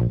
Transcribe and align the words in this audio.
Hello 0.00 0.08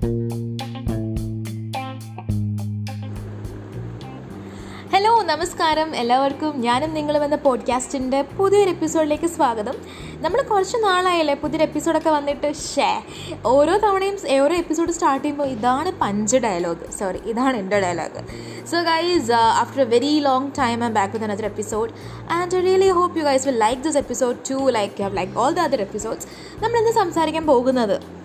നമസ്കാരം. 5.24 5.96
എല്ലാവർക്കും 5.96 6.62
ഞാനും 6.62 6.94
നിങ്ങളും 6.94 7.24
എന്ന 7.24 7.36
പോഡ്കാസ്റ്റിന്റെ 7.36 8.22
പുതിയൊരു 8.22 8.70
എപ്പിസോഡിലേക്ക് 8.70 9.28
സ്വാഗതം. 9.28 9.76
നമ്മൾ 10.22 10.42
കുറച്ച് 10.42 10.78
നാളായല്ലേ 10.78 11.34
പുതിയൊരു 11.34 11.64
എപ്പിസോഡൊക്കെ 11.64 12.10
വന്നിട്ട്? 12.10 12.54
ഷേ 12.54 13.04
ഓരോ 13.46 13.78
തവണയും 13.78 14.42
ഓരോ 14.42 14.56
എപ്പിസോഡ് 14.56 14.92
സ്റ്റാർട്ട് 14.92 15.24
ചെയ്യുമ്പോൾ 15.24 15.44
ഇതാണ് 15.44 15.94
പഞ്ച് 16.02 16.38
ഡയലോഗ് 16.38 16.80
സോറി 17.00 17.18
ഇതാണ് 17.18 17.58
എന്റെ 17.58 17.80
dialogue 17.80 18.26
so 18.66 18.82
guys 18.82 19.32
after 19.32 19.82
a 19.82 19.84
very 19.84 20.20
long 20.20 20.52
time 20.60 20.84
I 20.84 20.88
back 20.88 21.14
with 21.14 21.26
another 21.26 21.46
episode 21.46 21.92
and 22.32 22.58
I 22.58 22.60
really 22.60 22.90
hope 22.90 23.20
you 23.20 23.24
guys 23.24 23.48
will 23.48 23.58
like 23.58 23.82
this 23.82 23.98
episode 23.98 24.38
to 24.52 24.70
like 24.70 25.04
have 25.04 25.18
like 25.18 25.38
all 25.38 25.52
the 25.52 25.60
other 25.60 25.82
episodes 25.82 26.28
നമ്മളിന്ന് 26.64 26.92
സംസാരിക്കാൻ 26.92 27.46
പോകുന്നത് 27.46 28.19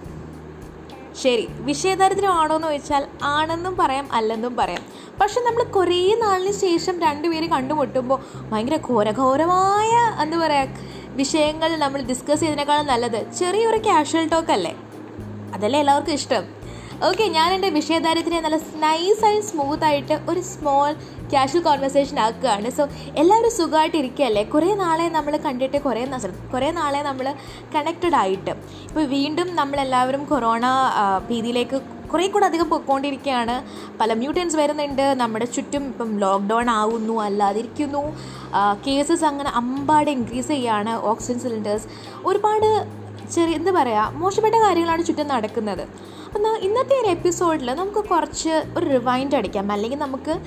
ശരി 1.22 1.48
വിഷയദാരിദ്ര്യമാണോ 1.60 2.54
എന്ന് 2.56 2.68
ചോദിച്ചാൽ 2.68 3.02
ആണെന്നും 3.22 3.76
പറയാം 3.76 4.06
അല്ലെന്നും 4.12 4.56
പറയാം. 4.56 4.82
പക്ഷെ 5.20 5.40
നമ്മൾ 5.40 5.62
കുറേ 5.76 6.14
നാളിന് 6.22 6.52
ശേഷം 6.52 7.00
രണ്ടുപേര് 7.00 7.46
കണ്ടുമുട്ടുമ്പോൾ 7.46 8.18
ഭയങ്കര 8.50 8.76
ഘോരഘോരമായ 8.88 9.92
എന്താ 10.22 10.38
പറയുക 10.38 10.68
വിഷയങ്ങൾ 11.20 11.76
നമ്മൾ 11.76 12.00
ഡിസ്കസ് 12.02 12.40
ചെയ്തതിനേക്കാളും 12.40 12.86
നല്ലത് 12.86 13.32
ചെറിയൊരു 13.38 13.78
കാഷ്വൽ 13.88 14.28
ടോക്ക് 14.28 14.52
അല്ലേ? 14.52 14.72
അതല്ലേ 15.54 15.80
എല്ലാവർക്കും 15.80 16.14
ഇഷ്ടം? 16.14 16.44
ഓക്കെ 17.06 17.24
ഞാൻ 17.34 17.48
എന്റെ 17.54 17.68
വിഷയദാരിദ്ര്യം 17.76 18.42
നല്ല 18.44 18.58
നൈസായി 18.82 19.40
സ്മൂത്തായിട്ട് 19.48 20.14
ഒരു 20.30 20.42
സ്മോൾ 20.50 20.90
ക്യാഷ്വൽ 21.32 21.62
കോൺവെർസേഷൻ 21.66 22.16
ആക്കുകയാണ്. 22.26 22.68
സോ 22.76 22.82
എല്ലാവരും 23.20 23.52
സുഖമായിട്ട് 23.56 23.96
ഇരിക്കുകയല്ലേ 24.02 24.44
കുറേ 24.54 24.70
നാളെ 24.82 25.06
നമ്മൾ 25.16 25.34
കണ്ടിട്ട് 25.46 25.78
കുറേ 25.86 26.04
കുറേ 26.52 26.68
നാളെ 26.78 27.00
നമ്മൾ 27.08 27.26
കണക്റ്റഡ് 27.74 28.18
ആയിട്ട്. 28.22 28.54
ഇപ്പോൾ 28.88 29.04
വീണ്ടും 29.16 29.50
നമ്മളെല്ലാവരും 29.60 30.24
കൊറോണ 30.32 30.64
ഭീതിയിലേക്ക് 31.28 31.78
കുറേ 32.14 32.26
കൂടെ 32.32 32.46
അധികം 32.50 32.66
പൊയ്ക്കൊണ്ടിരിക്കുകയാണ്. 32.72 33.54
പല 34.00 34.10
മ്യൂട്ടൻസ് 34.22 34.56
വരുന്നുണ്ട്. 34.62 35.06
നമ്മുടെ 35.22 35.46
ചുറ്റും 35.54 35.84
ഇപ്പം 35.92 36.10
ലോക്ക്ഡൗൺ 36.24 36.66
ആവുന്നു 36.80 37.16
അല്ലാതിരിക്കുന്നു. 37.28 38.04
കേസസ് 38.88 39.24
അങ്ങനെ 39.30 39.50
അമ്പാട് 39.62 40.10
ഇൻക്രീസ് 40.16 40.52
ചെയ്യുകയാണ് 40.54 40.94
ഓക്സിജൻ 41.12 41.40
സിലിണ്ടേഴ്സ് 41.46 41.88
ഒരുപാട് 42.30 42.68
ചെറിയ 43.32 43.54
എന്താ 43.54 43.72
പറയുക 43.72 44.10
മോശപ്പെട്ട 44.12 44.54
കാര്യങ്ങളാണ് 44.54 45.04
ചുറ്റും 45.04 45.28
നടക്കുന്നത്. 45.28 45.82
അപ്പം 46.26 46.56
ഇന്നത്തെ 46.56 47.00
ഒരു 47.00 47.08
എപ്പിസോഡിൽ 47.08 47.74
നമുക്ക് 47.74 48.08
കുറച്ച് 48.08 48.64
ഒരു 48.78 48.86
റിവൈൻഡ് 48.86 49.36
അടിക്കാം. 49.36 49.72
അല്ലെങ്കിൽ 49.72 49.98
നമുക്ക് 49.98 50.38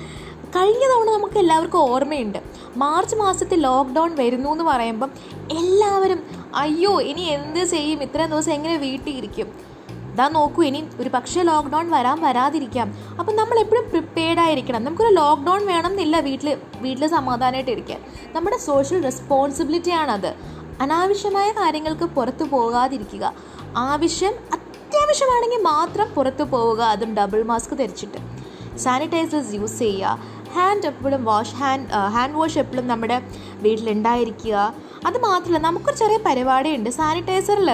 കഴിഞ്ഞ 0.56 0.84
തവണ 0.94 1.10
നമുക്ക് 1.10 1.38
എല്ലാവർക്കും 1.38 1.78
ഓർമ്മയുണ്ട്. 1.78 2.38
മാർച്ച് 2.76 3.16
മാസത്തിൽ 3.16 3.60
ലോക്ക്ഡൗൺ 3.60 4.16
വരുന്നു 4.16 4.50
എന്ന് 4.50 4.64
പറയുമ്പം 4.64 5.10
എല്ലാവരും 5.50 6.22
അയ്യോ 6.54 7.00
ഇനി 7.00 7.20
എന്ത് 7.20 7.64
ചെയ്യും? 7.64 8.02
ഇത്രയും 8.02 8.30
ദിവസം 8.30 8.52
എങ്ങനെ 8.52 8.76
വീട്ടിൽ 8.76 9.12
ഇരിക്കും? 9.12 9.68
ഇതാ 10.12 10.28
നോക്കൂ 10.28 10.62
ഇനി 10.62 10.84
ഒരു 11.00 11.08
പക്ഷേ 11.08 11.42
ലോക്ക്ഡൗൺ 11.42 11.90
വരാൻ 11.90 12.20
വരാതിരിക്കാം. 12.20 12.94
അപ്പം 13.18 13.36
നമ്മൾ 13.36 13.58
എപ്പോഴും 13.58 13.90
പ്രിപ്പയർഡ് 13.90 14.40
ആയിരിക്കണം. 14.40 14.84
നമുക്കൊരു 14.84 15.14
ലോക്ക്ഡൗൺ 15.14 15.66
വേണം 15.66 15.90
എന്നില്ല 15.90 16.20
വീട്ടിൽ 16.20 16.58
വീട്ടിൽ 16.80 17.06
സമാധാനമായിട്ട് 17.06 17.70
ഇരിക്കാൻ 17.70 18.00
നമ്മുടെ 18.32 18.56
സോഷ്യൽ 18.56 19.02
റെസ്പോൺസിബിലിറ്റിയാണത് 19.02 20.34
അനാവശ്യമായ 20.80 21.50
കാര്യങ്ങൾക്ക് 21.50 22.04
പുറത്തു 22.04 22.44
പോകാതിരിക്കുക. 22.44 23.34
ആവശ്യം 23.76 24.34
അത്യാവശ്യമാണെങ്കിൽ 24.52 25.62
മാത്രം 25.62 26.14
പുറത്തു 26.14 26.42
പോവുക 26.42 26.80
അതും 26.82 27.14
ഡബിൾ 27.16 27.42
മാസ്ക് 27.42 27.78
ധരിച്ചിട്ട്. 27.78 28.18
സാനിറ്റൈസേഴ്സ് 28.78 29.54
യൂസ് 29.54 29.78
ചെയ്യുക. 29.78 30.38
ഹാൻഡ് 30.54 30.86
എപ്പോഴും 30.86 31.24
വാഷ് 31.24 31.54
ഹാൻഡ് 31.54 31.88
ഹാൻഡ് 32.14 32.36
വാഷ് 32.36 32.58
എപ്പോഴും 32.58 32.86
നമ്മുടെ 32.88 33.22
വീട്ടിലുണ്ടായിരിക്കുക. 33.64 34.74
അത് 35.06 35.18
മാത്രമല്ല 35.18 35.58
നമുക്കൊരു 35.58 35.96
ചെറിയ 35.96 36.16
പരിപാടിയുണ്ട്. 36.16 36.90
സാനിറ്റൈസറിൽ 36.90 37.70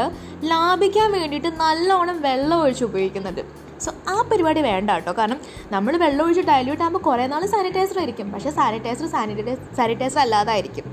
ലാഭിക്കാൻ 0.52 1.12
വേണ്ടിയിട്ട് 1.12 1.48
നല്ലോണം 1.60 2.22
വെള്ളം 2.22 2.62
ഒഴിച്ച് 2.62 2.84
ഉപയോഗിക്കുന്നുണ്ട്. 2.84 3.40
സോ 3.80 3.92
ആ 4.08 4.22
പരിപാടി 4.22 4.60
വേണ്ട 4.60 4.90
കേട്ടോ. 4.90 5.12
കാരണം 5.12 5.40
നമ്മൾ 5.72 5.96
വെള്ളം 5.96 6.24
ഒഴിച്ച് 6.24 6.42
ഡൈല്യൂട്ട് 6.42 6.82
ആകുമ്പോൾ 6.82 6.98
കുറേ 6.98 7.26
നാൾ 7.26 7.46
സാനിറ്റൈസർ 7.46 7.98
ആയിരിക്കും 7.98 8.32
പക്ഷേ 8.32 8.50
സാനിറ്റൈസർ 8.50 9.06
സാനിറ്റൈസർ 9.06 9.74
സാനിറ്റൈസർ 9.76 10.18
അല്ലാതായിരിക്കും. 10.18 10.86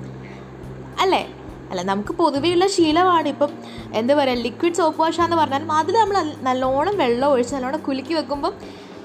അല്ലേ? 0.99 1.21
അല്ല 1.71 1.81
നമുക്ക് 1.91 2.13
പൊതുവെയുള്ള 2.21 2.65
ശീലമാണ്. 2.75 3.27
ഇപ്പം 3.33 3.51
എന്താ 3.99 4.13
പറയുക 4.19 4.43
ലിക്വിഡ് 4.47 4.77
സോപ്പ് 4.79 4.99
വാഷ് 5.01 5.21
എന്ന് 5.25 5.37
പറഞ്ഞാലും 5.41 5.71
അതിൽ 5.79 5.97
നമ്മൾ 6.03 6.17
നല്ലോണം 6.47 6.95
വെള്ളം 7.03 7.27
ഒഴിച്ച് 7.33 7.53
നല്ലോണം 7.55 7.81
കുലുക്കി 7.89 8.13
വെക്കുമ്പം 8.19 8.53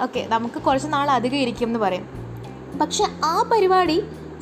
ഓക്കെ 0.05 0.23
നമുക്ക് 0.35 0.59
കുറച്ച് 0.69 0.89
നാൾ 0.95 1.09
അധികം 1.19 1.41
ഇരിക്കും 1.45 1.69
എന്ന് 1.71 1.81
പറയും. 1.87 2.07
പക്ഷെ 2.81 3.05
ആ 3.33 3.35
പരിപാടി 3.53 3.99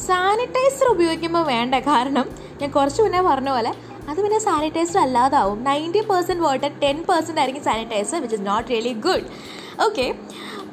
സാനിറ്റൈസർ 0.07 0.87
ഉപയോഗിക്കുമ്പോൾ 0.95 1.45
വേണ്ട. 1.55 1.75
കാരണം 1.91 2.27
ഞാൻ 2.61 2.71
കുറച്ച് 2.77 3.01
മുന്നേ 3.05 3.21
പറഞ്ഞ 3.31 3.51
പോലെ 3.57 3.73
അത് 4.11 4.19
പിന്നെ 4.25 4.39
sanitiser 4.47 4.99
അല്ലാതാവും. 5.03 5.59
Ninety 5.69 6.01
percent 6.09 6.43
water 6.47 6.71
ten 6.83 6.97
percent 7.11 7.41
ആയിരിക്കും 7.43 7.65
sanitizer 7.69 8.19
which 8.25 8.37
is 8.39 8.47
not 8.49 8.67
really 8.73 8.93
good 9.07 9.29
okay 9.87 10.07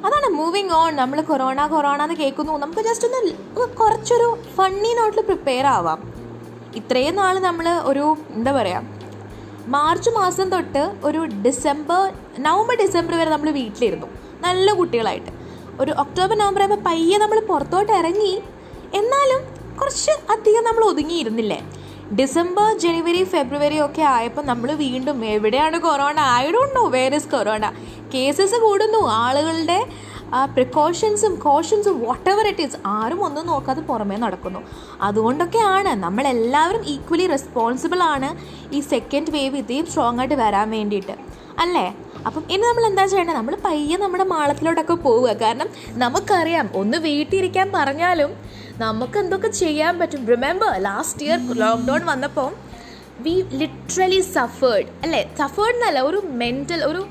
അതാണ് 0.06 0.28
മൂവിങ് 0.38 0.72
ഓൺ 0.80 0.92
നമ്മൾ 1.00 1.18
കൊറോണ 1.30 1.66
കൊറോണ 1.74 2.00
എന്ന് 2.06 2.16
കേൾക്കുന്നു. 2.22 2.54
നമുക്ക് 2.64 2.82
ജസ്റ്റ് 2.88 3.08
ഒന്ന് 3.08 3.66
കുറച്ചൊരു 3.80 4.28
ഫണ്ണി 4.56 4.90
നോട്ടിൽ 4.98 5.22
പ്രിപ്പയർ 5.30 5.66
ആവാം. 5.76 6.00
ഇത്രയും 6.76 7.16
നാൾ 7.16 7.38
നമ്മൾ 7.38 7.68
ഒരു 7.68 8.16
എന്താ 8.30 8.52
പറയുക 8.52 8.82
മാർച്ച് 9.66 10.10
മാസം 10.10 10.50
തൊട്ട് 10.50 10.92
ഒരു 11.04 11.18
ഡിസംബർ 11.18 12.12
നവംബർ 12.38 12.76
ഡിസംബർ 12.76 13.14
വരെ 13.14 13.30
നമ്മൾ 13.30 13.50
വീട്ടിലിരുന്നു. 13.50 14.06
നല്ല 14.40 14.72
കുട്ടികളായിട്ട്. 14.72 15.30
ഒരു 15.80 15.92
ഒക്ടോബർ 15.92 16.38
നവംബർ 16.38 16.62
ആകുമ്പോൾ 16.62 16.84
പയ്യെ 16.84 17.18
നമ്മൾ 17.18 17.40
പുറത്തോട്ട് 17.40 17.92
ഇറങ്ങി. 17.92 18.42
എന്നാലും 18.94 19.42
കുറച്ച് 19.78 20.10
അധികം 20.32 20.64
നമ്മൾ 20.64 20.84
ഒതുങ്ങിയിരുന്നില്ലേ? 20.84 21.60
ഡിസംബർ 22.20 22.78
ജനുവരി 22.78 23.24
ഫെബ്രുവരി 23.24 23.80
ഒക്കെ 23.80 24.02
ആയപ്പോൾ 24.02 24.44
നമ്മൾ 24.44 24.72
വീണ്ടും 24.72 25.24
എവിടെയാണ് 25.24 25.78
corona? 25.78 26.20
I 26.20 26.52
don't 26.52 26.76
know 26.76 26.84
where 26.86 27.18
corona? 27.18 27.72
Cases 28.14 28.54
കൂടുന്നു. 28.54 28.98
ആളുകളുടെ 28.98 29.86
പ്രിക്കോഷൻസും 30.40 31.34
കോഷൻസും 31.34 32.04
വാട്ട് 32.06 32.30
എവർ 32.30 32.48
ഇറ്റ് 32.48 32.62
ഈസ് 32.62 32.76
ആരും 32.86 33.24
ഒന്നും 33.24 33.46
നോക്കാതെ 33.46 33.80
പുറമേ 33.80 34.16
നടക്കുന്നു. 34.16 34.60
അതുകൊണ്ടൊക്കെയാണ് 35.00 35.88
നമ്മളെല്ലാവരും 35.88 36.86
ഈക്വലി 36.86 37.26
റെസ്പോൺസിബിൾ 37.26 38.02
ആണ് 38.02 38.30
ഈ 38.74 38.80
സെക്കൻഡ് 38.80 39.30
വേവ് 39.30 39.56
ഇതേം 39.56 39.86
സ്ട്രോങ് 39.86 40.18
ആയിട്ട് 40.18 40.34
വരാൻ 40.34 40.70
വേണ്ടിയിട്ട്. 40.70 41.12
അല്ലേ? 41.58 41.94
അപ്പം 42.26 42.42
ഇനി 42.50 42.62
നമ്മൾ 42.62 42.86
എന്താ 42.86 43.06
ചെയ്യേണ്ടത്? 43.06 43.36
നമ്മൾ 43.36 43.56
പയ്യെ 43.64 43.96
നമ്മുടെ 43.96 44.24
മാളത്തിലോട്ടൊക്കെ 44.24 44.94
പോവുക. 44.94 45.32
കാരണം 45.32 45.68
നമുക്കറിയാം 45.90 46.70
ഒന്ന് 46.74 46.98
വീട്ടിലിരിക്കാൻ 46.98 47.72
പറഞ്ഞാലും 47.74 48.32
നമുക്ക് 48.78 49.18
എന്തൊക്കെ 49.18 49.48
ചെയ്യാൻ 49.48 49.98
പറ്റും. 49.98 50.26
റിമെമ്പർ 50.26 50.82
ലാസ്റ്റ് 50.82 51.26
ഇയർ 51.26 51.38
ലോക്ക്ഡൗൺ 51.54 52.06
വന്നപ്പോൾ 52.06 52.50
വി 53.20 53.44
ലിറ്ററലി 53.52 54.20
സഫേർഡ് 54.20 54.86
അല്ലേ? 55.02 55.34
സഫേർഡ് 55.38 55.74
എന്നല്ല 55.74 56.00
ഒരു 56.00 56.16
മെന്റൽ 56.16 56.84
ഒരു 56.84 57.06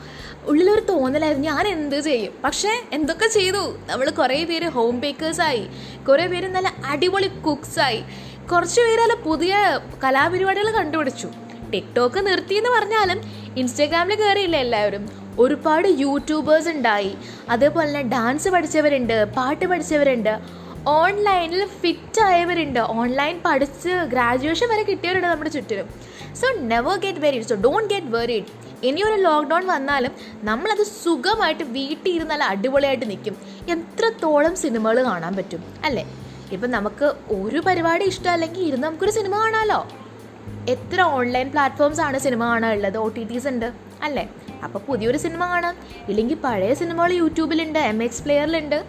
ഉള്ളിലൊരു 0.47 0.81
തോന്നലായിരുന്നു. 0.81 1.47
ഞാൻ 1.47 1.67
എന്ത് 1.67 1.99
ചെയ്യും? 2.01 2.33
പക്ഷേ 2.43 2.81
എന്തൊക്കെ 2.91 3.27
ചെയ്തു? 3.27 3.77
നമ്മൾ 3.85 4.09
കുറേ 4.09 4.43
പേര് 4.43 4.69
ഹോം 4.69 4.99
ബേക്കേഴ്സായി 4.99 5.67
കുറേ 6.09 6.27
പേര് 6.27 6.47
നല്ല 6.47 6.73
അടിപൊളി 6.85 7.27
കുക്സായി 7.27 8.03
കുറച്ച് 8.51 8.81
പേര് 8.81 8.99
നല്ല 8.99 9.13
പുതിയ 9.13 9.79
കലാപരിപാടികൾ 10.03 10.71
കണ്ടുപിടിച്ചു. 10.71 11.29
ടിക്ടോക്ക് 11.73 12.27
നിർത്തി 12.27 12.53
എന്ന് 12.53 12.69
പറഞ്ഞാലും 12.69 13.21
ഇൻസ്റ്റാഗ്രാമിൽ 13.57 14.15
കയറിയില്ല 14.15 14.57
എല്ലാവരും. 14.57 15.09
ഒരുപാട് 15.39 15.87
യൂട്യൂബേഴ്സ് 15.87 16.69
ഉണ്ടായി. 16.69 17.15
അതേപോലെ 17.49 17.87
തന്നെ 17.87 18.01
ഡാൻസ് 18.01 18.49
പഠിച്ചവരുണ്ട് 18.49 19.25
പാട്ട് 19.25 19.65
പഠിച്ചവരുണ്ട്. 19.65 20.39
ഓൺലൈനിൽ 20.87 21.65
ഫിറ്റ് 21.65 22.21
ആയവരുണ്ട്. 22.21 22.79
ഓൺലൈൻ 22.79 23.41
പഠിച്ച് 23.45 23.89
ഗ്രാജുവേഷൻ 23.89 24.69
വരെ 24.69 24.83
കിട്ടിയവരുണ്ട് 24.83 25.27
നമ്മുടെ 25.27 25.49
ചുറ്റിലും. 25.49 25.89
So 26.35 26.59
never 26.59 26.99
get 26.99 27.19
worried 27.19 27.43
so 27.43 27.55
don't 27.55 27.93
get 27.93 28.07
worried 28.07 28.70
ഇനിയൊരു 28.83 29.21
ലോക്ക്ഡൗൺ 29.21 29.67
വന്നാലും 29.67 30.11
നമ്മളത് 30.43 30.83
സുഖമായിട്ട് 31.03 31.63
വീട്ടിൽ 31.63 32.09
ഇരുന്ന് 32.09 32.31
നല്ല 32.31 32.43
അടിപൊളിയായിട്ട് 32.43 33.09
നിൽക്കും 33.09 33.37
എത്രത്തോളം 33.69 34.55
സിനിമകൾ 34.55 35.03
കാണാൻ 35.03 35.35
പറ്റും 35.35 35.63
അല്ലേ? 35.83 36.05
ഇപ്പം 36.51 36.71
നമുക്ക് 36.71 37.13
ഒരു 37.31 37.59
പരിപാടി 37.59 38.05
ഇഷ്ടമല്ലെങ്കിൽ 38.05 38.63
ഇരുന്ന് 38.63 38.87
നമുക്കൊരു 38.87 39.11
സിനിമ 39.11 39.37
കാണാമല്ലോ 39.37 39.87
എത്ര 40.69 41.01
ഓൺലൈൻ 41.01 41.51
പ്ലാറ്റ്ഫോംസ് 41.51 42.01
ആണ് 42.01 42.19
സിനിമ 42.19 42.45
കാണാനുള്ളത്? 42.45 42.97
ഒ 42.97 43.07
ടി 43.07 43.23
ടീസ് 43.23 43.47
ഉണ്ട് 43.47 43.73
അല്ലേ? 44.03 44.29
അപ്പോൾ 44.63 44.79
പുതിയൊരു 44.79 45.17
സിനിമ 45.17 45.45
കാണാം. 45.45 45.75
ഇല്ലെങ്കിൽ 46.09 46.37
പഴയ 46.37 46.73
സിനിമകൾ 46.73 47.13
യൂട്യൂബിലുണ്ട് 47.13 47.79
എം 47.79 48.03
എക്സ് 48.03 48.23
പ്ലെയറിലുണ്ട് 48.23 48.85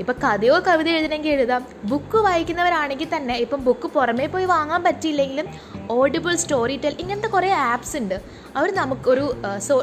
ഇപ്പം 0.00 0.14
കഥയോ 0.24 0.60
കവിത 0.66 0.88
എഴുതണമെങ്കിൽ 0.88 1.30
എഴുതാം. 1.30 1.66
ബുക്ക് 1.84 2.18
വായിക്കുന്നവരാണെങ്കിൽ 2.18 3.16
തന്നെ 3.16 3.34
ഇപ്പം 3.36 3.64
ബുക്ക് 3.64 3.86
പുറമേ 3.86 4.26
പോയി 4.26 4.44
വാങ്ങാൻ 4.44 4.82
പറ്റിയില്ലെങ്കിലും 4.84 5.46
ഓഡിബിൾ 5.90 6.36
സ്റ്റോറി 6.36 6.76
ടെൽ 6.76 6.96
ഇങ്ങനത്തെ 7.00 7.28
കുറേ 7.28 7.50
ആപ്സ് 7.50 7.96
ഉണ്ട്. 7.96 8.20
അവർ 8.56 8.74
നമുക്കൊരു 8.74 9.36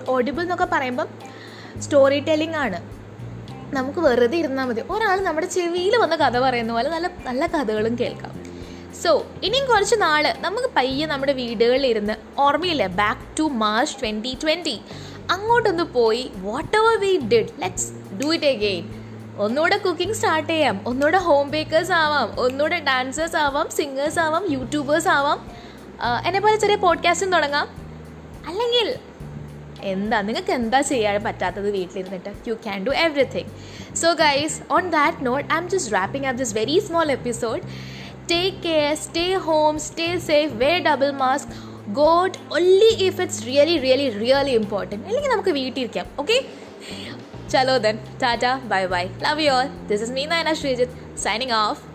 ഓഡിബിൾ 0.09 0.41
എന്നൊക്കെ 0.41 0.67
പറയുമ്പം 0.71 1.07
സ്റ്റോറി 1.79 2.19
ടെല്ലിംഗ് 2.19 2.55
ആണ്. 2.55 2.79
നമുക്ക് 3.75 3.99
വെറുതെ 3.99 4.37
ഇരുന്നാൽ 4.37 4.65
മതി. 4.65 4.81
ഒരാൾ 4.89 5.19
നമ്മുടെ 5.19 5.47
ചെവിയിൽ 5.47 5.97
വന്ന 5.97 6.15
കഥ 6.15 6.39
പറയുന്ന 6.39 6.73
പോലെ 6.73 6.89
നല്ല 6.89 7.09
നല്ല 7.25 7.45
കഥകളും 7.45 7.99
കേൾക്കാം. 7.99 8.33
സോ 9.03 9.25
ഇനിയും 9.43 9.65
കുറച്ച് 9.67 9.95
നാൾ 10.01 10.33
നമുക്ക് 10.39 10.67
പയ്യെ 10.75 11.07
നമ്മുടെ 11.07 11.33
വീടുകളിൽ 11.33 11.87
ഇരുന്ന് 11.87 12.13
ഓർമ്മയില്ലേ? 12.37 12.87
Back 12.87 13.37
to 13.39 13.43
March 13.43 14.01
twenty 14.01 14.37
twenty 14.43 14.81
അങ്ങോട്ടൊന്ന് 15.31 15.83
പോയി 15.83 16.31
whatever 16.77 16.99
we 16.99 17.17
did 17.17 17.61
let's 17.61 17.91
do 18.21 18.33
it 18.33 18.45
again 18.45 19.02
ഒന്നുകൂടെ 19.37 19.77
കുക്കിംഗ് 19.77 20.13
സ്റ്റാർട്ട് 20.13 20.49
ചെയ്യാം. 20.49 20.81
ഒന്നുകൂടെ 20.87 21.17
ഹോം 21.17 21.51
ബേക്കേഴ്സ് 21.51 21.91
ആവാം. 21.91 22.39
ഒന്നുകൂടെ 22.39 22.79
ഡാൻസേഴ്സ് 22.79 23.35
ആവാം 23.35 23.69
സിംഗേഴ്സ് 23.69 24.19
ആവാം 24.19 24.51
യൂട്യൂബേഴ്സ് 24.51 25.07
ആവാം. 25.07 25.51
എന്നെ 26.27 26.39
പോലെ 26.39 26.55
ചെറിയ 26.55 26.75
പോഡ്കാസ്റ്റും 26.75 27.33
തുടങ്ങാം. 27.33 27.67
അല്ലെങ്കിൽ 28.47 28.95
എന്താ 29.81 30.21
നിങ്ങൾക്ക് 30.21 30.51
എന്താ 30.51 30.81
ചെയ്യാൻ 30.81 31.23
പറ്റാത്തത് 31.23 31.71
വീട്ടിലിരുന്നിട്ട്? 31.71 32.33
You 32.47 32.53
can 32.53 32.85
do 32.85 32.91
everything 32.91 33.49
so 33.95 34.13
guys 34.13 34.73
on 34.73 34.89
that 34.89 35.25
note 35.25 35.53
I'm 35.57 35.69
just 35.69 35.93
wrapping 35.93 36.27
up 36.27 36.39
this 36.39 36.57
very 36.57 36.79
small 36.79 37.11
episode 37.11 37.61
take 38.31 38.57
care 38.57 38.95
stay 38.95 39.33
home 39.33 39.79
stay 39.79 40.19
safe 40.19 40.53
wear 40.53 40.79
double 40.79 41.11
mask 41.11 41.49
go 41.91 42.53
only 42.53 43.03
if 43.03 43.21
it's 43.21 43.45
really 43.45 43.77
really 43.77 44.09
really 44.09 44.49
important 44.49 45.05
അല്ലെങ്കിൽ 45.05 45.29
നമുക്ക് 45.29 45.49
വീട്ടിലിരിക്കാം 45.49 46.05
okay 46.19 46.45
Chalo 47.53 47.79
then, 47.79 47.99
tata, 48.17 48.59
bye 48.67 48.87
bye. 48.87 49.11
Love 49.21 49.39
you 49.39 49.51
all. 49.51 49.69
This 49.87 50.01
is 50.01 50.09
Meena 50.09 50.31
and 50.41 50.47
Ashrijit 50.47 50.89
signing 51.13 51.51
off. 51.51 51.92